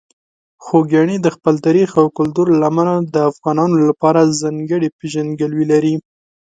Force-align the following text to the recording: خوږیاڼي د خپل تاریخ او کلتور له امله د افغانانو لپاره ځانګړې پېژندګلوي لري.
خوږیاڼي 0.63 1.17
د 1.21 1.27
خپل 1.35 1.55
تاریخ 1.65 1.89
او 2.01 2.07
کلتور 2.17 2.47
له 2.59 2.65
امله 2.71 2.93
د 3.13 3.15
افغانانو 3.31 3.75
لپاره 3.89 4.33
ځانګړې 4.41 4.87
پېژندګلوي 4.97 5.65
لري. 5.71 5.95